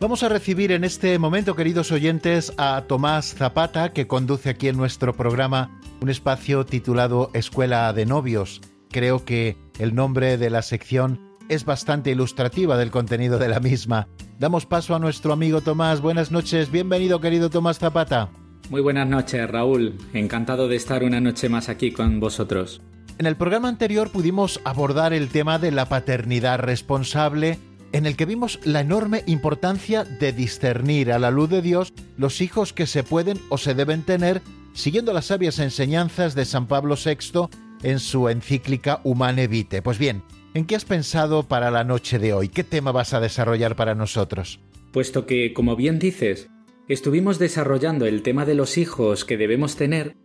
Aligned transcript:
vamos 0.00 0.22
a 0.22 0.28
recibir 0.28 0.72
en 0.72 0.84
este 0.84 1.18
momento, 1.18 1.56
queridos 1.56 1.90
oyentes, 1.92 2.52
a 2.56 2.84
Tomás 2.86 3.34
Zapata, 3.34 3.92
que 3.92 4.06
conduce 4.06 4.50
aquí 4.50 4.68
en 4.68 4.76
nuestro 4.76 5.14
programa 5.14 5.80
un 6.00 6.10
espacio 6.10 6.64
titulado 6.64 7.30
Escuela 7.34 7.92
de 7.92 8.06
Novios. 8.06 8.60
Creo 8.90 9.24
que 9.24 9.56
el 9.78 9.94
nombre 9.94 10.38
de 10.38 10.50
la 10.50 10.62
sección 10.62 11.20
es 11.48 11.64
bastante 11.64 12.10
ilustrativa 12.10 12.76
del 12.76 12.90
contenido 12.90 13.38
de 13.38 13.48
la 13.48 13.60
misma. 13.60 14.08
Damos 14.38 14.66
paso 14.66 14.94
a 14.94 14.98
nuestro 14.98 15.32
amigo 15.32 15.60
Tomás. 15.60 16.00
Buenas 16.00 16.30
noches, 16.30 16.70
bienvenido 16.70 17.20
querido 17.20 17.50
Tomás 17.50 17.78
Zapata. 17.78 18.30
Muy 18.70 18.82
buenas 18.82 19.08
noches, 19.08 19.50
Raúl. 19.50 19.96
Encantado 20.12 20.68
de 20.68 20.76
estar 20.76 21.02
una 21.02 21.20
noche 21.20 21.48
más 21.48 21.68
aquí 21.68 21.90
con 21.90 22.20
vosotros. 22.20 22.82
En 23.18 23.26
el 23.26 23.36
programa 23.36 23.68
anterior 23.68 24.10
pudimos 24.10 24.60
abordar 24.64 25.12
el 25.12 25.28
tema 25.28 25.58
de 25.58 25.72
la 25.72 25.86
paternidad 25.86 26.60
responsable, 26.60 27.58
en 27.92 28.06
el 28.06 28.16
que 28.16 28.26
vimos 28.26 28.60
la 28.64 28.80
enorme 28.80 29.22
importancia 29.26 30.04
de 30.04 30.32
discernir 30.32 31.12
a 31.12 31.18
la 31.18 31.30
luz 31.30 31.50
de 31.50 31.62
Dios 31.62 31.92
los 32.16 32.40
hijos 32.40 32.72
que 32.72 32.86
se 32.86 33.02
pueden 33.02 33.38
o 33.48 33.58
se 33.58 33.74
deben 33.74 34.02
tener, 34.02 34.42
siguiendo 34.74 35.12
las 35.12 35.26
sabias 35.26 35.58
enseñanzas 35.58 36.34
de 36.34 36.44
San 36.44 36.66
Pablo 36.66 36.96
VI 36.96 37.48
en 37.82 37.98
su 37.98 38.28
encíclica 38.28 39.00
Humane 39.04 39.48
Vitae. 39.48 39.82
Pues 39.82 39.98
bien, 39.98 40.22
¿en 40.54 40.66
qué 40.66 40.76
has 40.76 40.84
pensado 40.84 41.44
para 41.44 41.70
la 41.70 41.84
noche 41.84 42.18
de 42.18 42.32
hoy? 42.32 42.48
¿Qué 42.48 42.64
tema 42.64 42.92
vas 42.92 43.14
a 43.14 43.20
desarrollar 43.20 43.76
para 43.76 43.94
nosotros? 43.94 44.60
Puesto 44.92 45.26
que, 45.26 45.52
como 45.52 45.76
bien 45.76 45.98
dices, 45.98 46.48
estuvimos 46.88 47.38
desarrollando 47.38 48.06
el 48.06 48.22
tema 48.22 48.44
de 48.44 48.54
los 48.54 48.78
hijos 48.78 49.24
que 49.24 49.36
debemos 49.36 49.76
tener, 49.76 50.16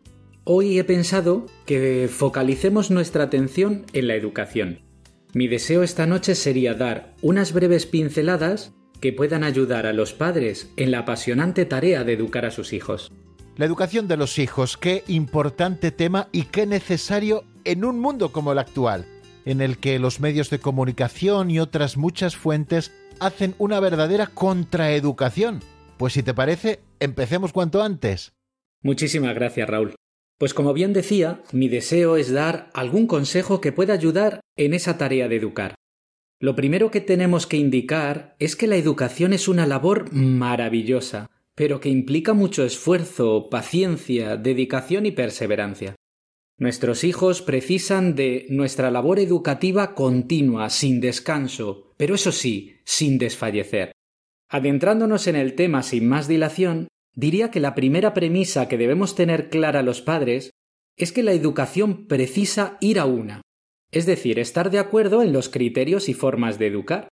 hoy 0.44 0.80
he 0.80 0.84
pensado 0.84 1.46
que 1.66 2.10
focalicemos 2.12 2.92
nuestra 2.92 3.26
atención 3.26 3.86
en 3.94 4.08
la 4.08 4.16
educación. 4.16 4.80
Mi 5.34 5.48
deseo 5.48 5.84
esta 5.84 6.06
noche 6.06 6.36
sería 6.36 6.74
dar 6.74 7.16
unas 7.22 7.54
breves 7.54 7.86
pinceladas 7.86 8.74
que 9.02 9.14
puedan 9.14 9.44
ayudar 9.44 9.86
a 9.86 9.94
los 9.94 10.14
padres 10.14 10.72
en 10.78 10.92
la 10.92 11.00
apasionante 11.00 11.66
tarea 11.66 12.04
de 12.04 12.14
educar 12.14 12.46
a 12.46 12.52
sus 12.52 12.74
hijos. 12.74 13.12
La 13.58 13.66
educación 13.66 14.08
de 14.08 14.18
los 14.18 14.40
hijos, 14.40 14.78
qué 14.78 15.04
importante 15.08 15.92
tema 15.92 16.30
y 16.32 16.44
qué 16.44 16.66
necesario 16.66 17.44
en 17.66 17.86
un 17.86 18.00
mundo 18.00 18.32
como 18.32 18.52
el 18.52 18.60
actual, 18.60 19.06
en 19.46 19.62
el 19.62 19.78
que 19.78 20.00
los 20.00 20.20
medios 20.20 20.50
de 20.50 20.60
comunicación 20.60 21.52
y 21.52 21.60
otras 21.60 21.98
muchas 21.98 22.36
fuentes 22.36 22.92
hacen 23.20 23.56
una 23.60 23.80
verdadera 23.80 24.28
contraeducación 24.28 25.60
pues 25.98 26.14
si 26.14 26.24
te 26.24 26.34
parece, 26.34 26.82
empecemos 27.00 27.54
cuanto 27.54 27.82
antes. 27.82 28.34
Muchísimas 28.82 29.34
gracias, 29.36 29.70
Raúl. 29.70 29.96
Pues 30.44 30.54
como 30.54 30.74
bien 30.74 30.92
decía, 30.92 31.42
mi 31.54 31.70
deseo 31.70 32.18
es 32.18 32.30
dar 32.30 32.70
algún 32.74 33.08
consejo 33.08 33.62
que 33.62 33.72
pueda 33.72 33.94
ayudar 33.94 34.42
en 34.58 34.74
esa 34.74 34.98
tarea 34.98 35.30
de 35.30 35.38
educar. 35.38 35.76
Lo 36.38 36.54
primero 36.54 36.92
que 36.92 37.00
tenemos 37.00 37.48
que 37.48 37.56
indicar 37.56 38.36
es 38.40 38.58
que 38.58 38.68
la 38.68 38.76
educación 38.76 39.32
es 39.32 39.48
una 39.48 39.66
labor 39.66 40.12
maravillosa, 40.12 41.28
pero 41.56 41.80
que 41.80 41.88
implica 41.88 42.34
mucho 42.34 42.66
esfuerzo, 42.66 43.48
paciencia, 43.50 44.36
dedicación 44.36 45.06
y 45.06 45.12
perseverancia. 45.12 45.96
Nuestros 46.58 47.06
hijos 47.06 47.42
precisan 47.42 48.14
de 48.14 48.46
nuestra 48.50 48.92
labor 48.92 49.20
educativa 49.20 49.96
continua, 49.96 50.70
sin 50.70 51.00
descanso, 51.00 51.94
pero 51.96 52.16
eso 52.16 52.34
sí, 52.34 52.82
sin 52.84 53.18
desfallecer. 53.18 53.94
Adentrándonos 54.50 55.28
en 55.28 55.38
el 55.38 55.56
tema 55.56 55.84
sin 55.84 56.06
más 56.10 56.28
dilación, 56.28 56.90
diría 57.16 57.52
que 57.52 57.60
la 57.60 57.76
primera 57.76 58.14
premisa 58.14 58.68
que 58.68 58.78
debemos 58.78 59.16
tener 59.16 59.50
clara 59.50 59.82
los 59.82 60.02
padres 60.02 60.52
es 60.98 61.12
que 61.12 61.24
la 61.24 61.34
educación 61.34 62.08
precisa 62.08 62.78
ir 62.82 63.00
a 63.00 63.06
una, 63.06 63.42
es 63.92 64.06
decir, 64.06 64.40
estar 64.40 64.72
de 64.72 64.80
acuerdo 64.80 65.22
en 65.22 65.34
los 65.34 65.50
criterios 65.50 66.10
y 66.10 66.14
formas 66.14 66.60
de 66.60 66.68
educar. 66.68 67.08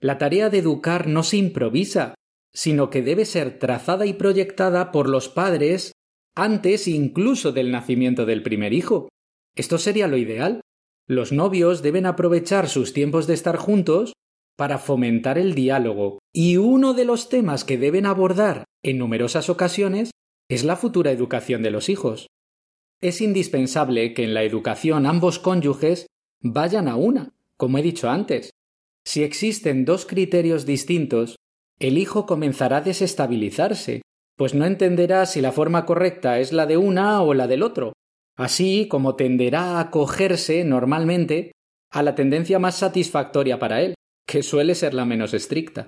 La 0.00 0.18
tarea 0.18 0.50
de 0.50 0.58
educar 0.58 1.06
no 1.06 1.22
se 1.22 1.36
improvisa, 1.36 2.14
sino 2.52 2.90
que 2.90 3.02
debe 3.02 3.24
ser 3.24 3.58
trazada 3.58 4.06
y 4.06 4.12
proyectada 4.14 4.92
por 4.92 5.08
los 5.08 5.28
padres 5.28 5.92
antes 6.34 6.88
incluso 6.88 7.52
del 7.52 7.70
nacimiento 7.70 8.26
del 8.26 8.42
primer 8.42 8.72
hijo. 8.72 9.08
Esto 9.54 9.78
sería 9.78 10.08
lo 10.08 10.16
ideal. 10.16 10.60
Los 11.06 11.32
novios 11.32 11.82
deben 11.82 12.06
aprovechar 12.06 12.68
sus 12.68 12.92
tiempos 12.92 13.26
de 13.26 13.34
estar 13.34 13.56
juntos 13.56 14.14
para 14.56 14.78
fomentar 14.78 15.38
el 15.38 15.54
diálogo, 15.54 16.18
y 16.32 16.56
uno 16.56 16.94
de 16.94 17.04
los 17.04 17.28
temas 17.28 17.64
que 17.64 17.78
deben 17.78 18.06
abordar 18.06 18.64
en 18.82 18.98
numerosas 18.98 19.48
ocasiones 19.48 20.10
es 20.48 20.64
la 20.64 20.76
futura 20.76 21.10
educación 21.10 21.62
de 21.62 21.70
los 21.70 21.88
hijos. 21.88 22.28
Es 23.00 23.20
indispensable 23.20 24.14
que 24.14 24.24
en 24.24 24.34
la 24.34 24.42
educación 24.42 25.06
ambos 25.06 25.38
cónyuges 25.38 26.06
vayan 26.40 26.88
a 26.88 26.96
una, 26.96 27.34
como 27.56 27.78
he 27.78 27.82
dicho 27.82 28.08
antes. 28.08 28.50
Si 29.04 29.22
existen 29.22 29.84
dos 29.84 30.06
criterios 30.06 30.66
distintos, 30.66 31.36
el 31.78 31.98
hijo 31.98 32.26
comenzará 32.26 32.78
a 32.78 32.80
desestabilizarse, 32.82 34.02
pues 34.36 34.54
no 34.54 34.64
entenderá 34.64 35.26
si 35.26 35.40
la 35.40 35.52
forma 35.52 35.86
correcta 35.86 36.38
es 36.38 36.52
la 36.52 36.66
de 36.66 36.76
una 36.76 37.22
o 37.22 37.34
la 37.34 37.46
del 37.46 37.62
otro, 37.62 37.92
así 38.36 38.88
como 38.88 39.16
tenderá 39.16 39.76
a 39.76 39.80
acogerse 39.80 40.64
normalmente 40.64 41.52
a 41.90 42.02
la 42.02 42.14
tendencia 42.14 42.58
más 42.58 42.76
satisfactoria 42.76 43.58
para 43.58 43.82
él, 43.82 43.94
que 44.26 44.42
suele 44.42 44.74
ser 44.74 44.94
la 44.94 45.04
menos 45.04 45.34
estricta. 45.34 45.86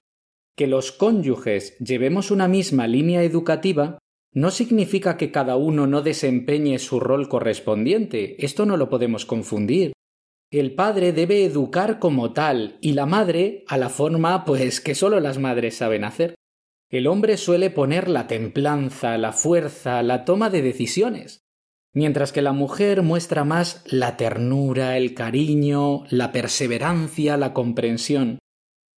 Que 0.56 0.66
los 0.66 0.92
cónyuges 0.92 1.76
llevemos 1.78 2.30
una 2.30 2.48
misma 2.48 2.86
línea 2.86 3.22
educativa 3.22 3.98
no 4.32 4.50
significa 4.50 5.16
que 5.16 5.30
cada 5.30 5.56
uno 5.56 5.86
no 5.86 6.02
desempeñe 6.02 6.78
su 6.78 7.00
rol 7.00 7.28
correspondiente. 7.28 8.44
Esto 8.44 8.66
no 8.66 8.76
lo 8.76 8.90
podemos 8.90 9.24
confundir. 9.24 9.92
El 10.50 10.74
padre 10.74 11.12
debe 11.12 11.44
educar 11.44 11.98
como 11.98 12.34
tal 12.34 12.76
y 12.82 12.92
la 12.92 13.06
madre 13.06 13.64
a 13.66 13.78
la 13.78 13.88
forma 13.88 14.44
pues 14.44 14.82
que 14.82 14.94
solo 14.94 15.20
las 15.20 15.38
madres 15.38 15.76
saben 15.76 16.04
hacer. 16.04 16.34
El 16.90 17.06
hombre 17.06 17.38
suele 17.38 17.70
poner 17.70 18.08
la 18.08 18.26
templanza, 18.26 19.16
la 19.18 19.32
fuerza, 19.32 20.02
la 20.02 20.24
toma 20.24 20.50
de 20.50 20.62
decisiones, 20.62 21.40
mientras 21.96 22.30
que 22.30 22.42
la 22.42 22.52
mujer 22.52 23.00
muestra 23.00 23.44
más 23.44 23.82
la 23.86 24.18
ternura, 24.18 24.98
el 24.98 25.14
cariño, 25.14 26.04
la 26.10 26.30
perseverancia, 26.30 27.38
la 27.38 27.54
comprensión. 27.54 28.38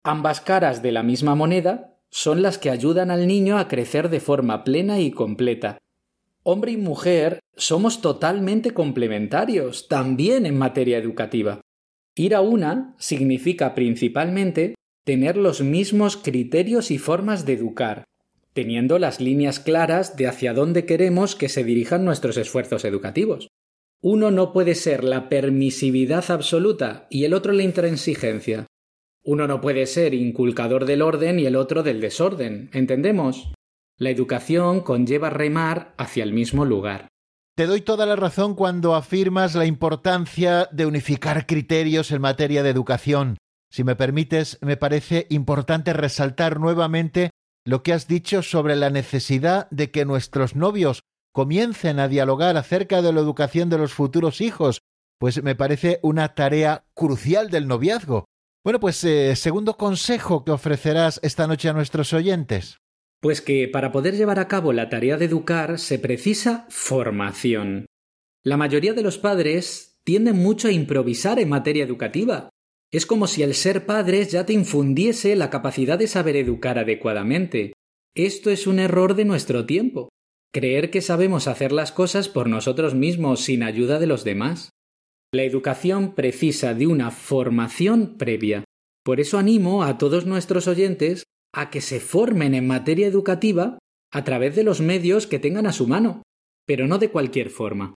Ambas 0.03 0.41
caras 0.41 0.83
de 0.83 0.91
la 0.91 1.05
misma 1.05 1.37
moneda 1.37 1.95
son 2.11 2.43
las 2.43 2.59
que 2.59 2.71
ayudan 2.71 3.13
al 3.13 3.29
niño 3.29 3.57
a 3.57 3.69
crecer 3.69 4.09
de 4.09 4.19
forma 4.19 4.65
plena 4.65 4.99
y 4.99 5.13
completa. 5.13 5.79
Hombre 6.43 6.73
y 6.73 6.77
mujer 6.77 7.39
somos 7.57 8.01
totalmente 8.01 8.75
complementarios, 8.75 9.87
también 9.87 10.45
en 10.45 10.59
materia 10.59 10.99
educativa. 10.99 11.61
Ir 12.17 12.35
a 12.35 12.41
una 12.41 12.97
significa 12.99 13.77
principalmente 13.77 14.75
tener 15.05 15.37
los 15.37 15.61
mismos 15.61 16.17
criterios 16.17 16.91
y 16.91 16.99
formas 16.99 17.47
de 17.47 17.53
educar, 17.53 18.05
teniendo 18.59 18.99
las 18.99 19.21
líneas 19.21 19.61
claras 19.61 20.17
de 20.17 20.27
hacia 20.27 20.53
dónde 20.53 20.85
queremos 20.85 21.37
que 21.37 21.49
se 21.49 21.63
dirijan 21.63 22.05
nuestros 22.05 22.37
esfuerzos 22.37 22.85
educativos. 22.85 23.47
Uno 24.03 24.33
no 24.33 24.53
puede 24.53 24.75
ser 24.75 25.05
la 25.05 25.29
permisividad 25.29 26.29
absoluta 26.33 27.07
y 27.09 27.23
el 27.23 27.35
otro 27.35 27.53
la 27.53 27.63
intransigencia. 27.63 28.67
Uno 29.23 29.47
no 29.47 29.61
puede 29.61 29.87
ser 29.87 30.13
inculcador 30.13 30.87
del 30.87 31.03
orden 31.03 31.39
y 31.39 31.47
el 31.47 31.55
otro 31.55 31.85
del 31.85 32.01
desorden. 32.01 32.69
¿Entendemos? 32.73 33.53
La 33.97 34.11
educación 34.11 34.81
conlleva 34.81 35.31
remar 35.31 35.95
hacia 35.97 36.25
el 36.25 36.33
mismo 36.33 36.65
lugar. 36.65 37.07
Te 37.55 37.67
doy 37.67 37.83
toda 37.83 38.07
la 38.07 38.17
razón 38.17 38.57
cuando 38.57 38.97
afirmas 38.97 39.55
la 39.55 39.67
importancia 39.67 40.69
de 40.73 40.85
unificar 40.85 41.47
criterios 41.47 42.11
en 42.11 42.23
materia 42.23 42.65
de 42.65 42.71
educación. 42.71 43.37
Si 43.71 43.85
me 43.85 43.95
permites, 43.95 44.59
me 44.63 44.77
parece 44.77 45.29
importante 45.31 45.93
resaltar 45.93 46.59
nuevamente 46.59 47.31
lo 47.69 47.83
que 47.83 47.93
has 47.93 48.09
dicho 48.09 48.41
sobre 48.41 48.77
la 48.77 48.89
necesidad 48.89 49.69
de 49.71 49.91
que 49.91 50.07
nuestros 50.07 50.57
novios 50.57 51.03
comiencen 51.35 52.01
a 52.01 52.09
dialogar 52.09 52.57
acerca 52.57 53.03
de 53.03 53.13
la 53.13 53.21
educación 53.21 53.69
de 53.69 53.77
los 53.77 53.93
futuros 53.93 54.41
hijos, 54.41 54.81
pues 55.19 55.43
me 55.43 55.55
parece 55.55 56.01
una 56.03 56.35
tarea 56.35 56.87
crucial 56.95 57.51
del 57.51 57.69
noviazgo. 57.69 58.25
Bueno, 58.65 58.81
pues 58.81 59.05
eh, 59.05 59.37
segundo 59.37 59.77
consejo 59.77 60.47
que 60.47 60.53
ofrecerás 60.53 61.21
esta 61.23 61.47
noche 61.47 61.69
a 61.69 61.75
nuestros 61.75 62.15
oyentes. 62.15 62.79
Pues 63.21 63.43
que 63.43 63.69
para 63.69 63.93
poder 63.93 64.17
llevar 64.17 64.39
a 64.39 64.49
cabo 64.49 64.73
la 64.73 64.89
tarea 64.89 65.19
de 65.19 65.27
educar 65.27 65.79
se 65.79 65.99
precisa 65.99 66.65
formación. 66.71 67.85
La 68.43 68.57
mayoría 68.57 68.95
de 68.95 69.03
los 69.03 69.19
padres 69.19 70.01
tienden 70.05 70.37
mucho 70.37 70.69
a 70.69 70.73
improvisar 70.73 71.39
en 71.39 71.51
materia 71.51 71.85
educativa, 71.85 72.49
es 72.91 73.05
como 73.05 73.27
si 73.27 73.43
el 73.43 73.55
ser 73.55 73.85
padres 73.85 74.31
ya 74.31 74.47
te 74.47 74.55
infundiese 74.55 75.37
la 75.37 75.51
capacidad 75.51 75.99
de 75.99 76.07
saber 76.07 76.37
educar 76.37 76.79
adecuadamente. 76.79 77.75
Esto 78.15 78.51
es 78.51 78.67
un 78.67 78.79
error 78.79 79.15
de 79.15 79.27
nuestro 79.27 79.67
tiempo. 79.67 80.09
Creer 80.53 80.91
que 80.91 81.03
sabemos 81.03 81.47
hacer 81.47 81.73
las 81.73 81.93
cosas 81.93 82.29
por 82.29 82.49
nosotros 82.49 82.95
mismos 82.95 83.41
sin 83.41 83.63
ayuda 83.63 83.99
de 83.99 84.07
los 84.07 84.25
demás. 84.25 84.71
La 85.33 85.43
educación 85.43 86.15
precisa 86.15 86.73
de 86.73 86.87
una 86.87 87.11
formación 87.11 88.17
previa. 88.17 88.65
Por 89.05 89.21
eso 89.21 89.39
animo 89.39 89.85
a 89.85 89.99
todos 89.99 90.25
nuestros 90.25 90.67
oyentes 90.67 91.25
a 91.53 91.71
que 91.71 91.83
se 91.83 92.01
formen 92.01 92.55
en 92.55 92.67
materia 92.67 93.07
educativa 93.07 93.79
a 94.11 94.25
través 94.25 94.57
de 94.57 94.65
los 94.65 94.81
medios 94.81 95.27
que 95.27 95.39
tengan 95.39 95.67
a 95.67 95.73
su 95.73 95.87
mano, 95.87 96.23
pero 96.67 96.87
no 96.87 96.99
de 96.99 97.11
cualquier 97.11 97.51
forma 97.51 97.95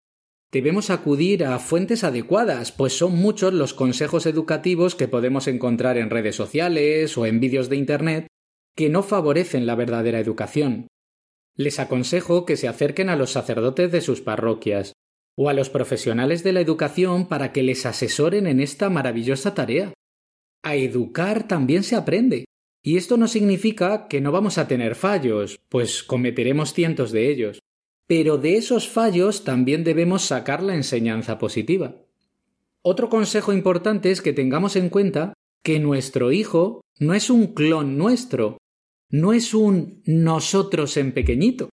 debemos 0.52 0.90
acudir 0.90 1.44
a 1.44 1.58
fuentes 1.58 2.04
adecuadas, 2.04 2.72
pues 2.72 2.92
son 2.96 3.16
muchos 3.16 3.54
los 3.54 3.72
consejos 3.72 4.26
educativos 4.26 4.94
que 4.94 5.08
podemos 5.08 5.48
encontrar 5.48 5.96
en 5.96 6.10
redes 6.10 6.36
sociales 6.36 7.16
o 7.16 7.26
en 7.26 7.40
vídeos 7.40 7.68
de 7.68 7.76
Internet 7.76 8.26
que 8.76 8.88
no 8.88 9.02
favorecen 9.02 9.66
la 9.66 9.74
verdadera 9.74 10.20
educación. 10.20 10.88
Les 11.56 11.78
aconsejo 11.78 12.46
que 12.46 12.56
se 12.56 12.68
acerquen 12.68 13.08
a 13.08 13.16
los 13.16 13.32
sacerdotes 13.32 13.90
de 13.90 14.00
sus 14.00 14.20
parroquias 14.20 14.92
o 15.36 15.48
a 15.48 15.54
los 15.54 15.70
profesionales 15.70 16.42
de 16.42 16.52
la 16.52 16.60
educación 16.60 17.26
para 17.26 17.52
que 17.52 17.62
les 17.62 17.86
asesoren 17.86 18.46
en 18.46 18.60
esta 18.60 18.90
maravillosa 18.90 19.54
tarea. 19.54 19.92
A 20.62 20.76
educar 20.76 21.48
también 21.48 21.82
se 21.82 21.96
aprende, 21.96 22.44
y 22.82 22.96
esto 22.96 23.16
no 23.16 23.28
significa 23.28 24.08
que 24.08 24.20
no 24.20 24.32
vamos 24.32 24.58
a 24.58 24.68
tener 24.68 24.94
fallos, 24.94 25.60
pues 25.68 26.02
cometeremos 26.02 26.72
cientos 26.72 27.12
de 27.12 27.30
ellos. 27.30 27.60
Pero 28.06 28.38
de 28.38 28.56
esos 28.56 28.88
fallos 28.88 29.44
también 29.44 29.84
debemos 29.84 30.22
sacar 30.22 30.62
la 30.62 30.74
enseñanza 30.74 31.38
positiva. 31.38 31.96
Otro 32.82 33.08
consejo 33.08 33.52
importante 33.52 34.10
es 34.10 34.20
que 34.20 34.32
tengamos 34.32 34.76
en 34.76 34.88
cuenta 34.88 35.34
que 35.62 35.78
nuestro 35.78 36.32
hijo 36.32 36.82
no 36.98 37.14
es 37.14 37.30
un 37.30 37.54
clon 37.54 37.96
nuestro, 37.96 38.58
no 39.08 39.32
es 39.32 39.54
un 39.54 40.02
nosotros 40.04 40.96
en 40.96 41.12
pequeñito. 41.12 41.68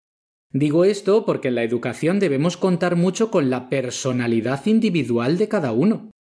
Digo 0.51 0.85
esto 0.85 1.25
porque 1.27 1.49
en 1.49 1.55
la 1.55 1.63
educación 1.63 2.19
debemos 2.19 2.57
contar 2.57 2.97
mucho 2.97 3.31
con 3.31 3.51
la 3.51 3.69
personalidad 3.69 4.65
individual 4.67 5.37
de 5.39 5.49
cada 5.49 5.73
uno. 5.73 6.11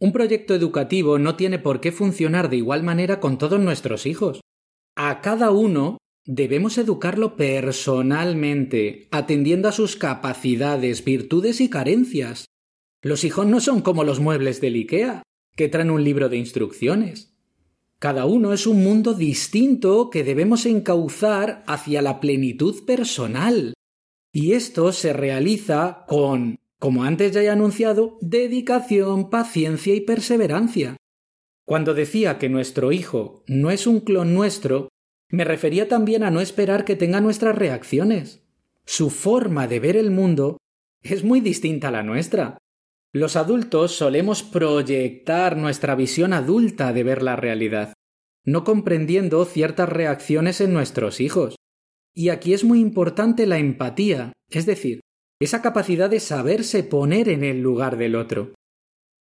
Un 0.00 0.12
proyecto 0.12 0.54
educativo 0.54 1.18
no 1.18 1.36
tiene 1.36 1.58
por 1.58 1.80
qué 1.80 1.92
funcionar 1.92 2.48
de 2.50 2.56
igual 2.56 2.82
manera 2.82 3.20
con 3.20 3.36
todos 3.36 3.60
nuestros 3.60 4.06
hijos. 4.06 4.40
A 4.96 5.20
cada 5.20 5.50
uno 5.50 5.97
debemos 6.28 6.76
educarlo 6.76 7.36
personalmente, 7.36 9.08
atendiendo 9.10 9.66
a 9.66 9.72
sus 9.72 9.96
capacidades, 9.96 11.02
virtudes 11.02 11.62
y 11.62 11.70
carencias. 11.70 12.44
Los 13.00 13.24
hijos 13.24 13.46
no 13.46 13.60
son 13.60 13.80
como 13.80 14.04
los 14.04 14.20
muebles 14.20 14.60
del 14.60 14.74
IKEA, 14.74 15.22
que 15.56 15.68
traen 15.68 15.90
un 15.90 16.04
libro 16.04 16.28
de 16.28 16.36
instrucciones. 16.36 17.34
Cada 17.98 18.26
uno 18.26 18.52
es 18.52 18.66
un 18.66 18.84
mundo 18.84 19.14
distinto 19.14 20.10
que 20.10 20.22
debemos 20.22 20.66
encauzar 20.66 21.64
hacia 21.66 22.02
la 22.02 22.20
plenitud 22.20 22.84
personal. 22.84 23.72
Y 24.30 24.52
esto 24.52 24.92
se 24.92 25.14
realiza 25.14 26.04
con, 26.06 26.58
como 26.78 27.04
antes 27.04 27.32
ya 27.32 27.42
he 27.42 27.48
anunciado, 27.48 28.18
dedicación, 28.20 29.30
paciencia 29.30 29.94
y 29.94 30.02
perseverancia. 30.02 30.98
Cuando 31.64 31.94
decía 31.94 32.38
que 32.38 32.50
nuestro 32.50 32.92
hijo 32.92 33.44
no 33.46 33.70
es 33.70 33.86
un 33.86 34.00
clon 34.00 34.34
nuestro, 34.34 34.88
me 35.30 35.44
refería 35.44 35.88
también 35.88 36.22
a 36.22 36.30
no 36.30 36.40
esperar 36.40 36.84
que 36.84 36.96
tenga 36.96 37.20
nuestras 37.20 37.56
reacciones. 37.56 38.42
Su 38.84 39.10
forma 39.10 39.66
de 39.66 39.80
ver 39.80 39.96
el 39.96 40.10
mundo 40.10 40.58
es 41.02 41.24
muy 41.24 41.40
distinta 41.40 41.88
a 41.88 41.90
la 41.90 42.02
nuestra. 42.02 42.58
Los 43.12 43.36
adultos 43.36 43.92
solemos 43.92 44.42
proyectar 44.42 45.56
nuestra 45.56 45.94
visión 45.94 46.32
adulta 46.32 46.92
de 46.92 47.02
ver 47.02 47.22
la 47.22 47.36
realidad, 47.36 47.94
no 48.44 48.64
comprendiendo 48.64 49.44
ciertas 49.44 49.88
reacciones 49.88 50.60
en 50.60 50.72
nuestros 50.72 51.20
hijos. 51.20 51.56
Y 52.14 52.30
aquí 52.30 52.52
es 52.52 52.64
muy 52.64 52.80
importante 52.80 53.46
la 53.46 53.58
empatía, 53.58 54.32
es 54.50 54.66
decir, 54.66 55.00
esa 55.40 55.62
capacidad 55.62 56.10
de 56.10 56.20
saberse 56.20 56.82
poner 56.82 57.28
en 57.28 57.44
el 57.44 57.60
lugar 57.60 57.96
del 57.96 58.16
otro. 58.16 58.54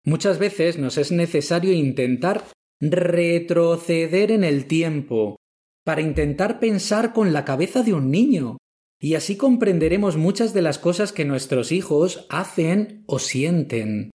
Muchas 0.04 0.38
veces 0.38 0.78
nos 0.78 0.98
es 0.98 1.12
necesario 1.12 1.72
intentar 1.72 2.44
retroceder 2.80 4.30
en 4.30 4.44
el 4.44 4.66
tiempo, 4.66 5.36
para 5.86 6.00
intentar 6.00 6.58
pensar 6.58 7.12
con 7.12 7.32
la 7.32 7.44
cabeza 7.44 7.84
de 7.84 7.94
un 7.94 8.10
niño, 8.10 8.56
y 9.00 9.14
así 9.14 9.36
comprenderemos 9.36 10.16
muchas 10.16 10.52
de 10.52 10.60
las 10.60 10.80
cosas 10.80 11.12
que 11.12 11.24
nuestros 11.24 11.70
hijos 11.70 12.26
hacen 12.28 13.04
o 13.06 13.20
sienten. 13.20 14.10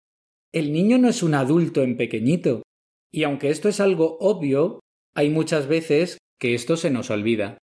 El 0.51 0.73
niño 0.73 0.97
no 0.97 1.07
es 1.07 1.23
un 1.23 1.33
adulto 1.33 1.81
en 1.81 1.95
pequeñito, 1.95 2.63
y 3.09 3.23
aunque 3.23 3.51
esto 3.51 3.69
es 3.69 3.79
algo 3.79 4.17
obvio, 4.19 4.81
hay 5.15 5.29
muchas 5.29 5.67
veces 5.67 6.17
que 6.37 6.55
esto 6.55 6.75
se 6.75 6.91
nos 6.91 7.09
olvida. 7.09 7.57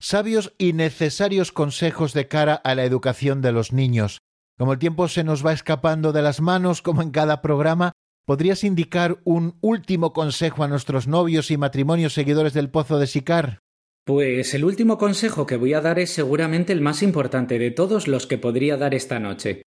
Sabios 0.00 0.54
y 0.58 0.72
necesarios 0.72 1.52
consejos 1.52 2.14
de 2.14 2.26
cara 2.26 2.56
a 2.56 2.74
la 2.74 2.84
educación 2.84 3.42
de 3.42 3.52
los 3.52 3.72
niños. 3.72 4.18
Como 4.58 4.72
el 4.72 4.80
tiempo 4.80 5.06
se 5.06 5.22
nos 5.22 5.46
va 5.46 5.52
escapando 5.52 6.10
de 6.10 6.22
las 6.22 6.40
manos, 6.40 6.82
como 6.82 7.00
en 7.00 7.12
cada 7.12 7.40
programa, 7.40 7.92
¿podrías 8.24 8.64
indicar 8.64 9.20
un 9.24 9.56
último 9.60 10.12
consejo 10.12 10.64
a 10.64 10.68
nuestros 10.68 11.08
novios 11.08 11.50
y 11.50 11.56
matrimonios 11.56 12.14
seguidores 12.14 12.52
del 12.52 12.70
Pozo 12.70 12.98
de 12.98 13.06
Sicar? 13.06 13.58
Pues 14.04 14.54
el 14.54 14.64
último 14.64 14.98
consejo 14.98 15.46
que 15.46 15.56
voy 15.56 15.74
a 15.74 15.80
dar 15.80 15.98
es 15.98 16.10
seguramente 16.10 16.72
el 16.72 16.80
más 16.80 17.02
importante 17.02 17.58
de 17.58 17.70
todos 17.70 18.08
los 18.08 18.26
que 18.26 18.38
podría 18.38 18.76
dar 18.76 18.94
esta 18.94 19.20
noche. 19.20 19.62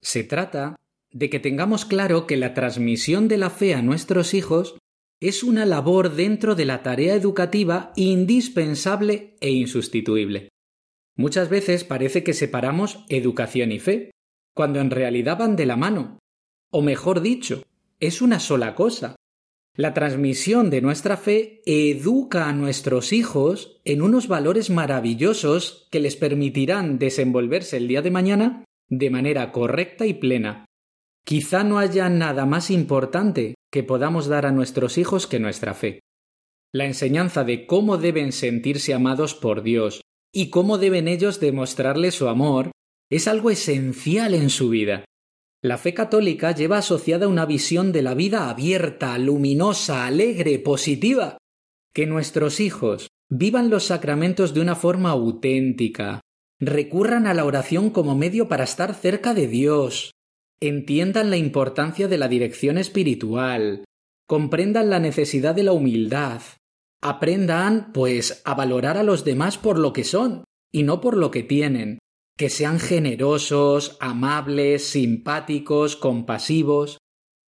Se 0.00 0.22
trata 0.22 0.76
de 1.12 1.28
que 1.28 1.40
tengamos 1.40 1.84
claro 1.84 2.26
que 2.26 2.36
la 2.36 2.54
transmisión 2.54 3.26
de 3.26 3.38
la 3.38 3.50
fe 3.50 3.74
a 3.74 3.82
nuestros 3.82 4.32
hijos 4.32 4.78
es 5.20 5.42
una 5.42 5.66
labor 5.66 6.14
dentro 6.14 6.54
de 6.54 6.64
la 6.64 6.82
tarea 6.82 7.14
educativa 7.14 7.92
indispensable 7.96 9.36
e 9.40 9.50
insustituible. 9.50 10.48
Muchas 11.16 11.50
veces 11.50 11.84
parece 11.84 12.24
que 12.24 12.32
separamos 12.32 13.04
educación 13.08 13.72
y 13.72 13.80
fe, 13.80 14.12
cuando 14.54 14.80
en 14.80 14.90
realidad 14.90 15.36
van 15.38 15.56
de 15.56 15.66
la 15.66 15.76
mano. 15.76 16.18
O 16.70 16.80
mejor 16.80 17.20
dicho, 17.20 17.64
es 18.00 18.22
una 18.22 18.40
sola 18.40 18.74
cosa. 18.74 19.16
La 19.76 19.94
transmisión 19.94 20.68
de 20.68 20.80
nuestra 20.80 21.16
fe 21.16 21.62
educa 21.64 22.48
a 22.48 22.52
nuestros 22.52 23.12
hijos 23.12 23.80
en 23.84 24.02
unos 24.02 24.26
valores 24.26 24.68
maravillosos 24.68 25.86
que 25.90 26.00
les 26.00 26.16
permitirán 26.16 26.98
desenvolverse 26.98 27.76
el 27.76 27.86
día 27.86 28.02
de 28.02 28.10
mañana 28.10 28.64
de 28.88 29.10
manera 29.10 29.52
correcta 29.52 30.06
y 30.06 30.14
plena. 30.14 30.66
Quizá 31.24 31.62
no 31.62 31.78
haya 31.78 32.08
nada 32.08 32.46
más 32.46 32.70
importante 32.70 33.54
que 33.70 33.84
podamos 33.84 34.26
dar 34.26 34.46
a 34.46 34.52
nuestros 34.52 34.98
hijos 34.98 35.26
que 35.26 35.38
nuestra 35.38 35.74
fe. 35.74 36.00
La 36.72 36.86
enseñanza 36.86 37.44
de 37.44 37.66
cómo 37.66 37.98
deben 37.98 38.32
sentirse 38.32 38.94
amados 38.94 39.34
por 39.34 39.62
Dios 39.62 40.00
y 40.32 40.50
cómo 40.50 40.78
deben 40.78 41.06
ellos 41.06 41.38
demostrarle 41.38 42.10
su 42.10 42.28
amor 42.28 42.70
es 43.10 43.28
algo 43.28 43.50
esencial 43.50 44.34
en 44.34 44.50
su 44.50 44.70
vida. 44.70 45.04
La 45.62 45.76
fe 45.76 45.92
católica 45.92 46.54
lleva 46.54 46.78
asociada 46.78 47.28
una 47.28 47.44
visión 47.44 47.92
de 47.92 48.00
la 48.00 48.14
vida 48.14 48.48
abierta, 48.48 49.18
luminosa, 49.18 50.06
alegre, 50.06 50.58
positiva. 50.58 51.36
Que 51.94 52.06
nuestros 52.06 52.60
hijos 52.60 53.08
vivan 53.28 53.68
los 53.68 53.84
sacramentos 53.84 54.54
de 54.54 54.60
una 54.62 54.74
forma 54.74 55.10
auténtica, 55.10 56.20
recurran 56.58 57.26
a 57.26 57.34
la 57.34 57.44
oración 57.44 57.90
como 57.90 58.16
medio 58.16 58.48
para 58.48 58.64
estar 58.64 58.94
cerca 58.94 59.34
de 59.34 59.48
Dios, 59.48 60.12
entiendan 60.60 61.30
la 61.30 61.36
importancia 61.36 62.08
de 62.08 62.18
la 62.18 62.28
dirección 62.28 62.78
espiritual, 62.78 63.84
comprendan 64.26 64.88
la 64.88 64.98
necesidad 64.98 65.54
de 65.54 65.64
la 65.64 65.72
humildad, 65.72 66.40
aprendan, 67.02 67.92
pues, 67.92 68.42
a 68.44 68.54
valorar 68.54 68.96
a 68.96 69.02
los 69.02 69.24
demás 69.24 69.58
por 69.58 69.78
lo 69.78 69.92
que 69.92 70.04
son 70.04 70.44
y 70.72 70.82
no 70.84 71.00
por 71.00 71.16
lo 71.16 71.30
que 71.30 71.42
tienen, 71.42 71.98
que 72.40 72.48
sean 72.48 72.80
generosos, 72.80 73.98
amables, 74.00 74.82
simpáticos, 74.84 75.94
compasivos. 75.94 76.96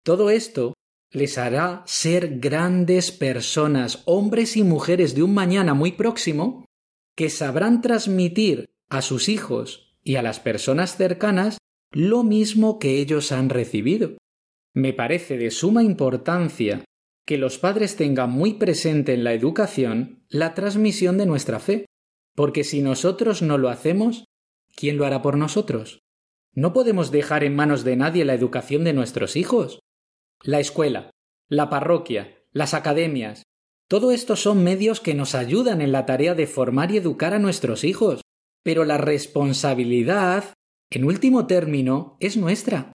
Todo 0.03 0.31
esto 0.31 0.73
les 1.13 1.37
hará 1.37 1.83
ser 1.85 2.39
grandes 2.39 3.13
personas, 3.13 4.03
hombres 4.07 4.57
y 4.57 4.65
mujeres 4.65 5.15
de 5.15 5.23
un 5.23 5.35
mañana 5.35 5.75
muy 5.75 5.93
próximo, 5.93 6.65
que 7.15 7.29
sabrán 7.29 7.83
transmitir 7.83 8.71
a 8.89 9.03
sus 9.03 9.29
hijos 9.29 9.95
y 10.03 10.17
a 10.17 10.23
las 10.23 10.41
personas 10.41 10.97
cercanas 10.97 11.59
lo 11.93 12.23
mismo 12.23 12.79
que 12.79 12.99
ellos 12.99 13.31
han 13.31 13.51
recibido. 13.51 14.17
Me 14.73 14.95
parece 14.95 15.37
de 15.37 15.51
suma 15.51 15.83
importancia 15.83 16.83
que 17.27 17.37
los 17.37 17.59
padres 17.59 17.97
tengan 17.97 18.31
muy 18.31 18.55
presente 18.55 19.13
en 19.13 19.23
la 19.23 19.35
educación 19.35 20.25
la 20.31 20.55
transmisión 20.55 21.19
de 21.19 21.27
nuestra 21.27 21.59
fe, 21.59 21.85
porque 22.35 22.65
si 22.65 22.81
nosotros 22.81 23.43
no 23.43 23.59
lo 23.59 23.69
hacemos, 23.69 24.25
¿quién 24.79 24.97
lo 24.97 25.05
hará 25.05 25.23
por 25.23 25.37
nosotros? 25.37 26.05
No 26.55 26.73
podemos 26.73 27.11
dejar 27.11 27.43
en 27.43 27.57
manos 27.57 27.83
de 27.83 27.97
nadie 27.97 28.25
la 28.25 28.35
educación 28.35 28.85
de 28.85 28.93
nuestros 28.93 29.35
hijos. 29.35 29.81
La 30.41 30.61
escuela, 30.61 31.11
la 31.49 31.69
parroquia, 31.69 32.45
las 32.53 32.75
academias, 32.75 33.43
todo 33.89 34.13
esto 34.13 34.37
son 34.37 34.63
medios 34.63 35.01
que 35.01 35.15
nos 35.15 35.35
ayudan 35.35 35.81
en 35.81 35.91
la 35.91 36.07
tarea 36.07 36.37
de 36.37 36.47
formar 36.47 36.93
y 36.93 36.99
educar 36.99 37.35
a 37.35 37.41
nuestros 37.41 37.83
hijos, 37.83 38.21
pero 38.63 38.85
la 38.85 38.99
responsabilidad, 38.99 40.55
en 40.91 41.05
último 41.05 41.49
término, 41.49 42.17
es 42.21 42.37
nuestra. 42.37 42.93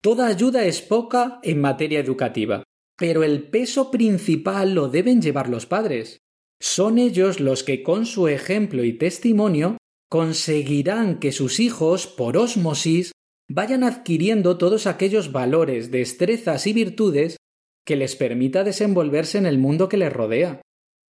Toda 0.00 0.28
ayuda 0.28 0.66
es 0.66 0.80
poca 0.82 1.40
en 1.42 1.60
materia 1.60 1.98
educativa, 1.98 2.62
pero 2.96 3.24
el 3.24 3.48
peso 3.48 3.90
principal 3.90 4.72
lo 4.72 4.88
deben 4.88 5.20
llevar 5.20 5.48
los 5.48 5.66
padres. 5.66 6.18
Son 6.60 6.98
ellos 6.98 7.40
los 7.40 7.64
que 7.64 7.82
con 7.82 8.06
su 8.06 8.28
ejemplo 8.28 8.84
y 8.84 8.92
testimonio 8.92 9.78
conseguirán 10.08 11.18
que 11.18 11.32
sus 11.32 11.60
hijos, 11.60 12.06
por 12.06 12.36
ósmosis, 12.36 13.12
vayan 13.48 13.84
adquiriendo 13.84 14.58
todos 14.58 14.86
aquellos 14.86 15.32
valores, 15.32 15.90
destrezas 15.90 16.66
y 16.66 16.72
virtudes 16.72 17.36
que 17.84 17.96
les 17.96 18.16
permita 18.16 18.64
desenvolverse 18.64 19.38
en 19.38 19.46
el 19.46 19.58
mundo 19.58 19.88
que 19.88 19.96
les 19.96 20.12
rodea. 20.12 20.60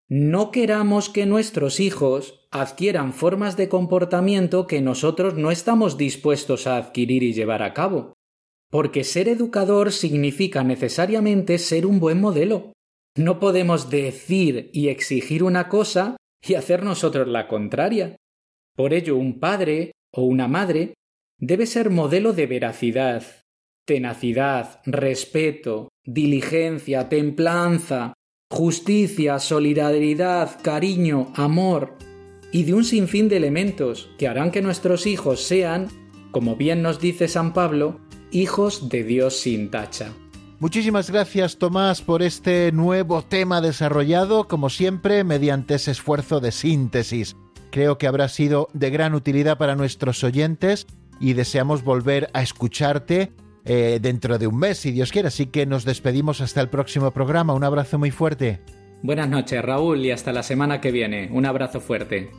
No 0.08 0.50
queramos 0.50 1.10
que 1.10 1.26
nuestros 1.26 1.80
hijos 1.80 2.46
adquieran 2.50 3.12
formas 3.12 3.56
de 3.56 3.68
comportamiento 3.68 4.66
que 4.66 4.80
nosotros 4.80 5.34
no 5.34 5.50
estamos 5.50 5.98
dispuestos 5.98 6.66
a 6.66 6.76
adquirir 6.76 7.22
y 7.22 7.34
llevar 7.34 7.62
a 7.62 7.74
cabo, 7.74 8.14
porque 8.70 9.04
ser 9.04 9.28
educador 9.28 9.92
significa 9.92 10.64
necesariamente 10.64 11.58
ser 11.58 11.84
un 11.84 12.00
buen 12.00 12.20
modelo. 12.20 12.72
No 13.16 13.38
podemos 13.38 13.90
decir 13.90 14.70
y 14.72 14.88
exigir 14.88 15.42
una 15.42 15.68
cosa 15.68 16.16
y 16.40 16.54
hacer 16.54 16.84
nosotros 16.84 17.28
la 17.28 17.48
contraria. 17.48 18.16
Por 18.78 18.94
ello, 18.94 19.16
un 19.16 19.40
padre 19.40 19.90
o 20.12 20.22
una 20.22 20.46
madre 20.46 20.94
debe 21.36 21.66
ser 21.66 21.90
modelo 21.90 22.32
de 22.32 22.46
veracidad, 22.46 23.24
tenacidad, 23.84 24.80
respeto, 24.86 25.88
diligencia, 26.04 27.08
templanza, 27.08 28.14
justicia, 28.48 29.40
solidaridad, 29.40 30.62
cariño, 30.62 31.32
amor 31.34 31.96
y 32.52 32.62
de 32.62 32.74
un 32.74 32.84
sinfín 32.84 33.28
de 33.28 33.38
elementos 33.38 34.10
que 34.16 34.28
harán 34.28 34.52
que 34.52 34.62
nuestros 34.62 35.08
hijos 35.08 35.42
sean, 35.42 35.88
como 36.30 36.54
bien 36.54 36.80
nos 36.80 37.00
dice 37.00 37.26
San 37.26 37.54
Pablo, 37.54 37.98
hijos 38.30 38.88
de 38.88 39.02
Dios 39.02 39.34
sin 39.34 39.72
tacha. 39.72 40.12
Muchísimas 40.60 41.10
gracias 41.10 41.58
Tomás 41.58 42.00
por 42.00 42.22
este 42.22 42.70
nuevo 42.70 43.22
tema 43.22 43.60
desarrollado, 43.60 44.46
como 44.46 44.70
siempre, 44.70 45.24
mediante 45.24 45.74
ese 45.74 45.90
esfuerzo 45.90 46.38
de 46.38 46.52
síntesis. 46.52 47.34
Creo 47.70 47.98
que 47.98 48.06
habrá 48.06 48.28
sido 48.28 48.68
de 48.72 48.90
gran 48.90 49.14
utilidad 49.14 49.58
para 49.58 49.76
nuestros 49.76 50.24
oyentes 50.24 50.86
y 51.20 51.32
deseamos 51.34 51.82
volver 51.82 52.30
a 52.32 52.42
escucharte 52.42 53.32
eh, 53.64 53.98
dentro 54.00 54.38
de 54.38 54.46
un 54.46 54.58
mes, 54.58 54.78
si 54.78 54.92
Dios 54.92 55.12
quiere. 55.12 55.28
Así 55.28 55.46
que 55.46 55.66
nos 55.66 55.84
despedimos 55.84 56.40
hasta 56.40 56.60
el 56.60 56.68
próximo 56.68 57.10
programa. 57.10 57.54
Un 57.54 57.64
abrazo 57.64 57.98
muy 57.98 58.10
fuerte. 58.10 58.60
Buenas 59.02 59.28
noches, 59.28 59.62
Raúl, 59.62 60.04
y 60.04 60.10
hasta 60.10 60.32
la 60.32 60.42
semana 60.42 60.80
que 60.80 60.90
viene. 60.90 61.28
Un 61.32 61.46
abrazo 61.46 61.80
fuerte. 61.80 62.30